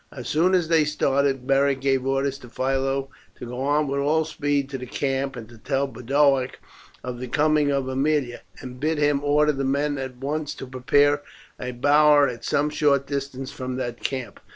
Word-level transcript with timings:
As 0.11 0.27
soon 0.27 0.55
as 0.55 0.67
they 0.67 0.83
started, 0.83 1.45
Beric 1.45 1.79
gave 1.79 2.07
orders 2.07 2.39
to 2.39 2.49
Philo 2.49 3.11
to 3.37 3.45
go 3.45 3.61
on 3.61 3.87
with 3.87 3.99
all 3.99 4.25
speed 4.25 4.67
to 4.71 4.79
the 4.79 4.87
camp, 4.87 5.35
and 5.35 5.47
to 5.47 5.59
tell 5.59 5.85
Boduoc 5.85 6.57
of 7.03 7.19
the 7.19 7.27
coming 7.27 7.69
of 7.71 7.87
Aemilia, 7.87 8.39
and 8.61 8.79
bid 8.79 8.97
him 8.97 9.23
order 9.23 9.51
the 9.51 9.63
men 9.63 9.99
at 9.99 10.17
once 10.17 10.55
to 10.55 10.65
prepare 10.65 11.21
a 11.59 11.69
bower 11.73 12.27
at 12.27 12.43
some 12.43 12.71
short 12.71 13.05
distance 13.05 13.51
from 13.51 13.75
their 13.75 13.93
camp. 13.93 14.39